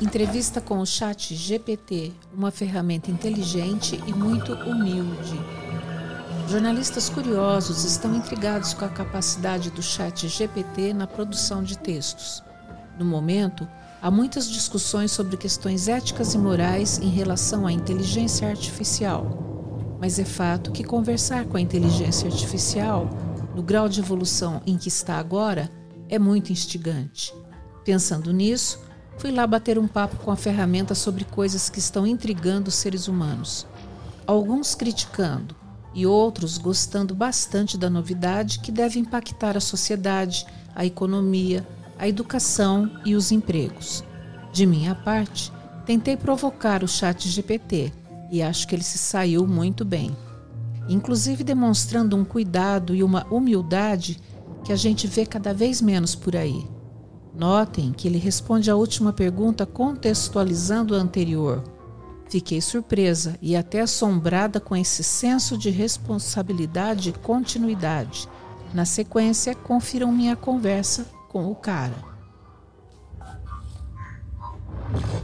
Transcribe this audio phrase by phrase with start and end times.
[0.00, 5.40] Entrevista com o Chat GPT, uma ferramenta inteligente e muito humilde.
[6.50, 12.42] Jornalistas curiosos estão intrigados com a capacidade do Chat GPT na produção de textos.
[12.98, 13.66] No momento,
[14.02, 19.96] há muitas discussões sobre questões éticas e morais em relação à inteligência artificial.
[20.00, 23.08] Mas é fato que conversar com a inteligência artificial,
[23.54, 25.70] no grau de evolução em que está agora,
[26.08, 27.32] é muito instigante.
[27.84, 28.78] Pensando nisso,
[29.18, 33.08] Fui lá bater um papo com a ferramenta sobre coisas que estão intrigando os seres
[33.08, 33.66] humanos.
[34.26, 35.54] Alguns criticando
[35.94, 41.66] e outros gostando bastante da novidade que deve impactar a sociedade, a economia,
[42.02, 44.02] a educação e os empregos.
[44.52, 45.52] De minha parte,
[45.86, 47.92] tentei provocar o chat GPT
[48.28, 50.16] e acho que ele se saiu muito bem.
[50.88, 54.20] Inclusive demonstrando um cuidado e uma humildade
[54.64, 56.66] que a gente vê cada vez menos por aí.
[57.32, 61.62] Notem que ele responde à última pergunta contextualizando a anterior.
[62.28, 68.28] Fiquei surpresa e até assombrada com esse senso de responsabilidade e continuidade.
[68.74, 71.94] Na sequência, confiram minha conversa com o cara.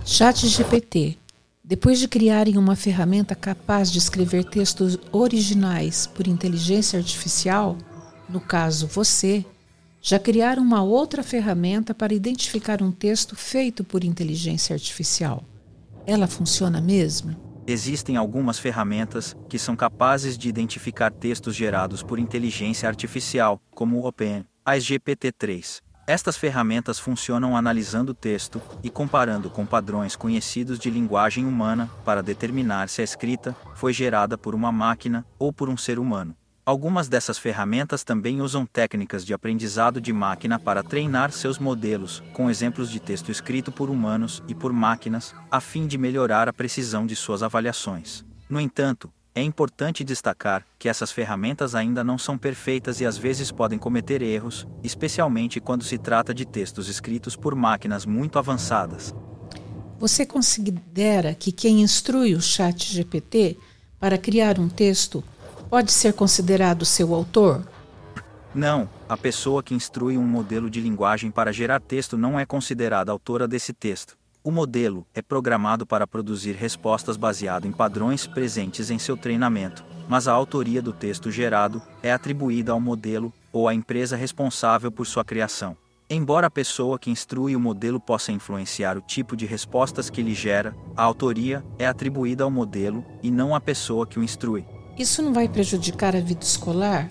[0.05, 1.19] Chat GPT.
[1.63, 7.77] Depois de criarem uma ferramenta capaz de escrever textos originais por inteligência artificial,
[8.27, 9.45] no caso você,
[10.01, 15.45] já criaram uma outra ferramenta para identificar um texto feito por inteligência artificial.
[16.07, 17.37] Ela funciona mesmo?
[17.67, 24.07] Existem algumas ferramentas que são capazes de identificar textos gerados por inteligência artificial, como o
[24.07, 25.83] Open, a GPT-3.
[26.09, 32.23] Estas ferramentas funcionam analisando o texto e comparando com padrões conhecidos de linguagem humana para
[32.23, 36.35] determinar se a escrita foi gerada por uma máquina ou por um ser humano.
[36.65, 42.49] Algumas dessas ferramentas também usam técnicas de aprendizado de máquina para treinar seus modelos, com
[42.49, 47.05] exemplos de texto escrito por humanos e por máquinas, a fim de melhorar a precisão
[47.05, 48.25] de suas avaliações.
[48.49, 53.53] No entanto, é importante destacar que essas ferramentas ainda não são perfeitas e às vezes
[53.53, 59.15] podem cometer erros, especialmente quando se trata de textos escritos por máquinas muito avançadas.
[59.99, 63.57] Você considera que quem instrui o Chat GPT
[64.01, 65.23] para criar um texto
[65.71, 67.65] pode ser considerado seu autor?
[68.53, 73.13] Não, a pessoa que instrui um modelo de linguagem para gerar texto não é considerada
[73.13, 74.18] autora desse texto.
[74.43, 80.29] O modelo é programado para produzir respostas baseado em padrões presentes em seu treinamento, mas
[80.29, 85.25] a autoria do texto gerado é atribuída ao modelo ou à empresa responsável por sua
[85.25, 85.77] criação.
[86.09, 90.35] Embora a pessoa que instrui o modelo possa influenciar o tipo de respostas que lhe
[90.35, 94.65] gera, a autoria é atribuída ao modelo e não à pessoa que o instrui.
[94.97, 97.11] Isso não vai prejudicar a vida escolar?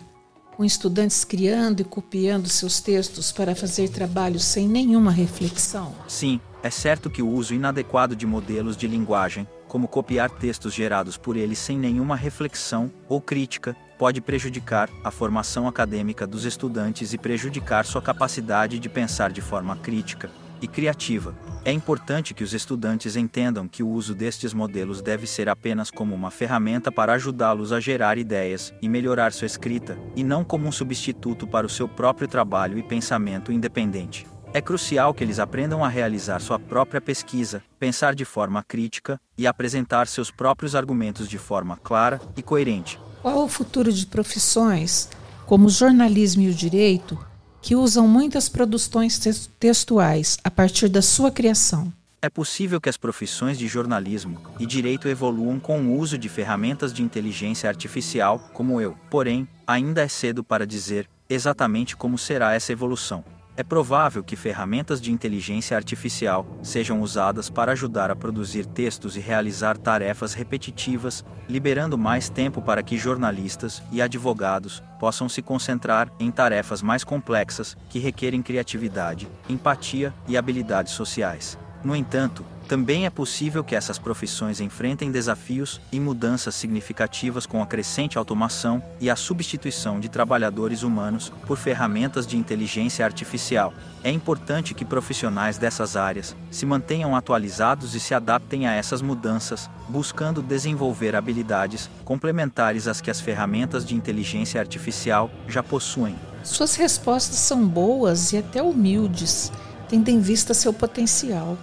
[0.56, 5.94] Com estudantes criando e copiando seus textos para fazer trabalhos sem nenhuma reflexão?
[6.08, 11.16] Sim, é certo que o uso inadequado de modelos de linguagem, como copiar textos gerados
[11.16, 17.18] por eles sem nenhuma reflexão ou crítica, pode prejudicar a formação acadêmica dos estudantes e
[17.18, 20.30] prejudicar sua capacidade de pensar de forma crítica
[20.62, 21.34] e criativa.
[21.64, 26.14] É importante que os estudantes entendam que o uso destes modelos deve ser apenas como
[26.14, 30.72] uma ferramenta para ajudá-los a gerar ideias e melhorar sua escrita, e não como um
[30.72, 34.28] substituto para o seu próprio trabalho e pensamento independente.
[34.58, 39.46] É crucial que eles aprendam a realizar sua própria pesquisa, pensar de forma crítica e
[39.46, 43.00] apresentar seus próprios argumentos de forma clara e coerente.
[43.22, 45.10] Qual o futuro de profissões,
[45.46, 47.24] como o jornalismo e o direito,
[47.62, 49.20] que usam muitas produções
[49.60, 51.94] textuais a partir da sua criação.
[52.20, 56.92] É possível que as profissões de jornalismo e direito evoluam com o uso de ferramentas
[56.92, 58.98] de inteligência artificial, como eu.
[59.08, 63.24] Porém, ainda é cedo para dizer exatamente como será essa evolução.
[63.60, 69.20] É provável que ferramentas de inteligência artificial sejam usadas para ajudar a produzir textos e
[69.20, 76.30] realizar tarefas repetitivas, liberando mais tempo para que jornalistas e advogados possam se concentrar em
[76.30, 81.58] tarefas mais complexas que requerem criatividade, empatia e habilidades sociais.
[81.88, 87.66] No entanto, também é possível que essas profissões enfrentem desafios e mudanças significativas com a
[87.66, 93.74] crescente automação e a substituição de trabalhadores humanos por ferramentas de inteligência artificial.
[94.04, 99.70] É importante que profissionais dessas áreas se mantenham atualizados e se adaptem a essas mudanças,
[99.88, 106.18] buscando desenvolver habilidades complementares às que as ferramentas de inteligência artificial já possuem.
[106.44, 109.54] Suas respostas são boas e até humildes,
[109.88, 111.58] tendo em vista seu potencial.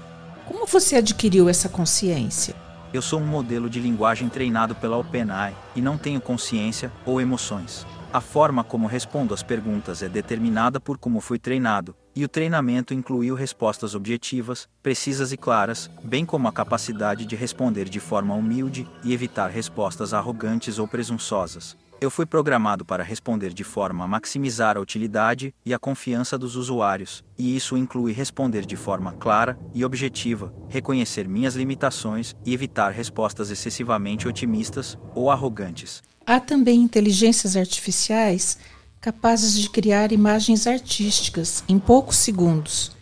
[0.47, 2.55] Como você adquiriu essa consciência?
[2.93, 7.87] Eu sou um modelo de linguagem treinado pela OpenAI e não tenho consciência ou emoções.
[8.13, 12.95] A forma como respondo às perguntas é determinada por como fui treinado, e o treinamento
[12.95, 18.87] incluiu respostas objetivas, precisas e claras, bem como a capacidade de responder de forma humilde
[19.03, 21.77] e evitar respostas arrogantes ou presunçosas.
[22.05, 26.55] Eu fui programado para responder de forma a maximizar a utilidade e a confiança dos
[26.55, 32.91] usuários, e isso inclui responder de forma clara e objetiva, reconhecer minhas limitações e evitar
[32.91, 36.03] respostas excessivamente otimistas ou arrogantes.
[36.27, 38.59] Há também inteligências artificiais
[39.01, 42.95] capazes de criar imagens artísticas em poucos segundos.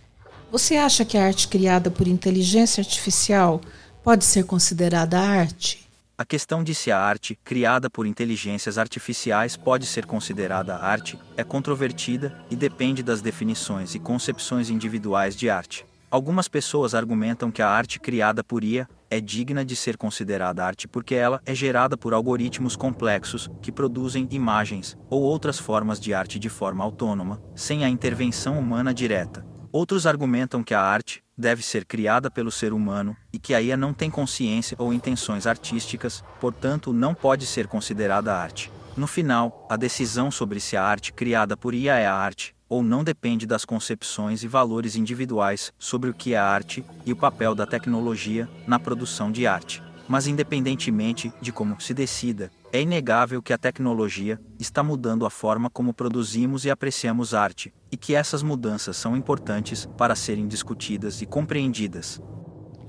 [0.52, 3.60] Você acha que a arte criada por inteligência artificial
[4.04, 5.81] pode ser considerada arte?
[6.22, 11.42] A questão de se a arte, criada por inteligências artificiais, pode ser considerada arte é
[11.42, 15.84] controvertida e depende das definições e concepções individuais de arte.
[16.08, 20.86] Algumas pessoas argumentam que a arte criada por IA é digna de ser considerada arte
[20.86, 26.38] porque ela é gerada por algoritmos complexos que produzem imagens ou outras formas de arte
[26.38, 29.44] de forma autônoma, sem a intervenção humana direta.
[29.72, 33.76] Outros argumentam que a arte deve ser criada pelo ser humano e que a IA
[33.76, 38.70] não tem consciência ou intenções artísticas, portanto, não pode ser considerada arte.
[38.96, 42.82] No final, a decisão sobre se a arte criada por IA é a arte ou
[42.82, 47.54] não depende das concepções e valores individuais sobre o que é arte e o papel
[47.54, 49.82] da tecnologia na produção de arte.
[50.08, 55.68] Mas, independentemente de como se decida, é inegável que a tecnologia está mudando a forma
[55.68, 61.26] como produzimos e apreciamos arte, e que essas mudanças são importantes para serem discutidas e
[61.26, 62.20] compreendidas.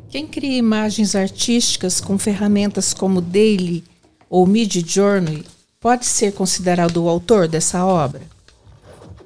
[0.07, 3.83] Quem cria imagens artísticas com ferramentas como Daily
[4.29, 5.43] ou Midjourney
[5.81, 8.33] pode ser considerado o autor dessa obra?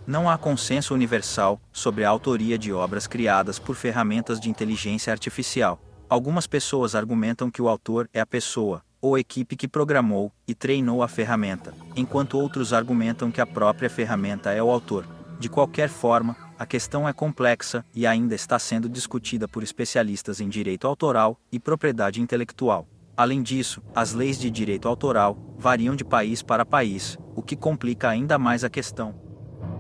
[0.08, 5.78] não há consenso universal sobre a autoria de obras criadas por ferramentas de inteligência artificial.
[6.10, 11.04] Algumas pessoas argumentam que o autor é a pessoa, ou equipe que programou e treinou
[11.04, 15.06] a ferramenta, enquanto outros argumentam que a própria ferramenta é o autor.
[15.40, 20.50] De qualquer forma, a questão é complexa e ainda está sendo discutida por especialistas em
[20.50, 22.88] direito autoral e propriedade intelectual.
[23.16, 28.10] Além disso, as leis de direito autoral variam de país para país, o que complica
[28.10, 29.14] ainda mais a questão.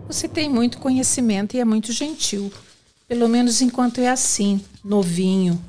[0.08, 2.52] Você tem muito conhecimento e é muito gentil.
[3.08, 5.60] Pelo menos enquanto é assim, novinho.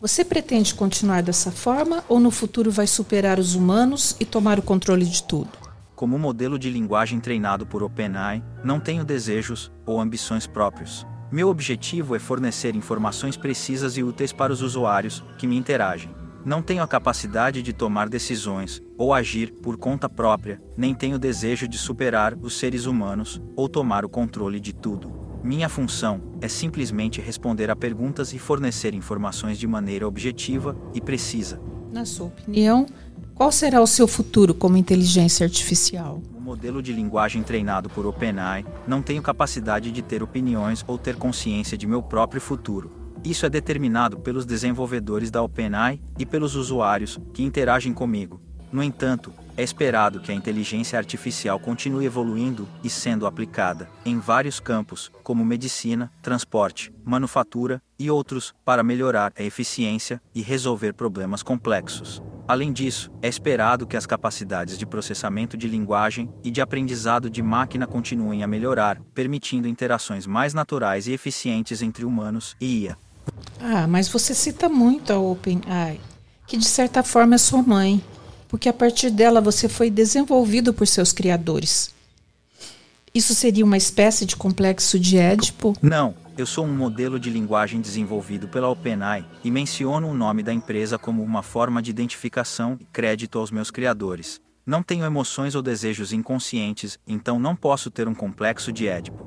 [0.00, 4.62] Você pretende continuar dessa forma ou no futuro vai superar os humanos e tomar o
[4.62, 5.50] controle de tudo?
[5.94, 11.06] Como modelo de linguagem treinado por OpenAI, não tenho desejos ou ambições próprios.
[11.30, 16.10] Meu objetivo é fornecer informações precisas e úteis para os usuários que me interagem.
[16.46, 21.68] Não tenho a capacidade de tomar decisões ou agir por conta própria, nem tenho desejo
[21.68, 25.29] de superar os seres humanos ou tomar o controle de tudo.
[25.42, 31.58] Minha função é simplesmente responder a perguntas e fornecer informações de maneira objetiva e precisa.
[31.90, 32.86] Na sua opinião,
[33.34, 36.22] qual será o seu futuro como inteligência artificial?
[36.36, 41.16] O modelo de linguagem treinado por OpenAI não tenho capacidade de ter opiniões ou ter
[41.16, 42.90] consciência de meu próprio futuro.
[43.24, 48.42] Isso é determinado pelos desenvolvedores da OpenAI e pelos usuários que interagem comigo.
[48.70, 54.60] No entanto, é esperado que a inteligência artificial continue evoluindo e sendo aplicada em vários
[54.60, 62.22] campos, como medicina, transporte, manufatura e outros, para melhorar a eficiência e resolver problemas complexos.
[62.48, 67.42] Além disso, é esperado que as capacidades de processamento de linguagem e de aprendizado de
[67.42, 72.98] máquina continuem a melhorar, permitindo interações mais naturais e eficientes entre humanos e IA.
[73.60, 76.00] Ah, mas você cita muito a OpenAI,
[76.46, 78.02] que de certa forma é sua mãe,
[78.50, 81.94] porque a partir dela você foi desenvolvido por seus criadores.
[83.14, 85.76] Isso seria uma espécie de complexo de Édipo?
[85.80, 90.52] Não, eu sou um modelo de linguagem desenvolvido pela OpenAI e menciono o nome da
[90.52, 94.40] empresa como uma forma de identificação e crédito aos meus criadores.
[94.66, 99.26] Não tenho emoções ou desejos inconscientes, então não posso ter um complexo de Édipo.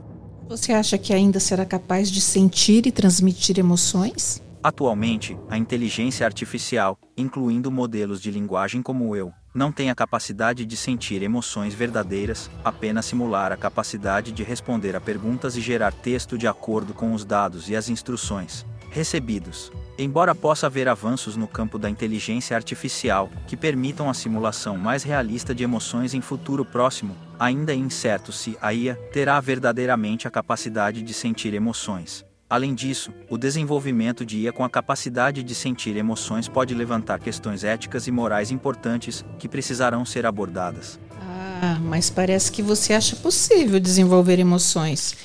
[0.49, 4.41] Você acha que ainda será capaz de sentir e transmitir emoções?
[4.63, 10.77] Atualmente, a inteligência artificial, incluindo modelos de linguagem como eu, não tem a capacidade de
[10.77, 16.47] sentir emoções verdadeiras, apenas simular a capacidade de responder a perguntas e gerar texto de
[16.47, 19.71] acordo com os dados e as instruções recebidos.
[19.97, 25.53] Embora possa haver avanços no campo da inteligência artificial que permitam a simulação mais realista
[25.53, 31.01] de emoções em futuro próximo, ainda é incerto se a IA terá verdadeiramente a capacidade
[31.01, 32.23] de sentir emoções.
[32.53, 37.63] Além disso, o desenvolvimento de IA com a capacidade de sentir emoções pode levantar questões
[37.63, 40.99] éticas e morais importantes que precisarão ser abordadas.
[41.19, 45.15] Ah, mas parece que você acha possível desenvolver emoções.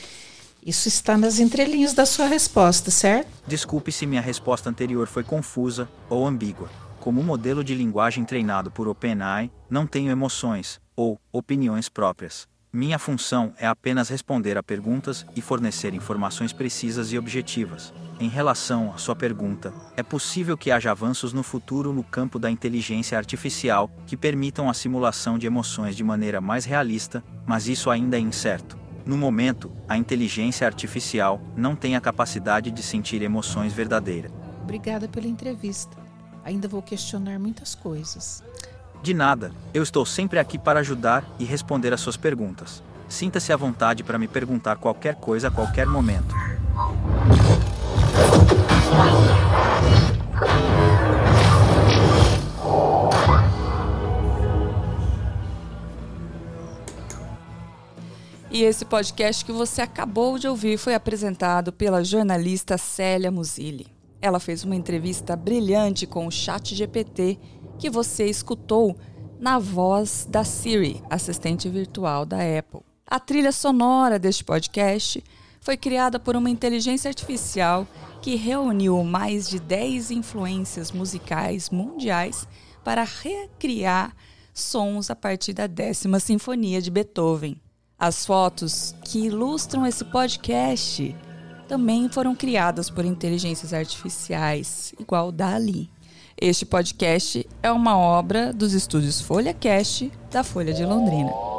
[0.65, 3.29] Isso está nas entrelinhas da sua resposta, certo?
[3.47, 6.71] Desculpe se minha resposta anterior foi confusa ou ambígua.
[6.99, 12.49] Como modelo de linguagem treinado por OpenAI, não tenho emoções ou opiniões próprias.
[12.71, 17.95] Minha função é apenas responder a perguntas e fornecer informações precisas e objetivas.
[18.21, 22.51] Em relação à sua pergunta, é possível que haja avanços no futuro no campo da
[22.51, 28.19] inteligência artificial que permitam a simulação de emoções de maneira mais realista, mas isso ainda
[28.19, 28.77] é incerto.
[29.07, 34.31] No momento, a inteligência artificial não tem a capacidade de sentir emoções verdadeiras.
[34.63, 35.97] Obrigada pela entrevista.
[36.45, 38.45] Ainda vou questionar muitas coisas.
[39.03, 42.83] De nada, eu estou sempre aqui para ajudar e responder às suas perguntas.
[43.09, 46.35] Sinta-se à vontade para me perguntar qualquer coisa a qualquer momento.
[58.51, 63.98] E esse podcast que você acabou de ouvir foi apresentado pela jornalista Célia Musilli.
[64.21, 67.39] Ela fez uma entrevista brilhante com o Chat GPT
[67.79, 68.97] que você escutou
[69.39, 72.81] na voz da Siri, assistente virtual da Apple.
[73.07, 75.23] A trilha sonora deste podcast
[75.61, 77.87] foi criada por uma inteligência artificial
[78.21, 82.47] que reuniu mais de 10 influências musicais mundiais
[82.83, 84.15] para recriar
[84.53, 87.61] sons a partir da décima sinfonia de Beethoven.
[87.99, 91.15] As fotos que ilustram esse podcast
[91.69, 95.91] também foram criadas por inteligências artificiais, igual Dali.
[96.41, 101.58] Este podcast é uma obra dos estúdios Folha Cast da Folha de Londrina.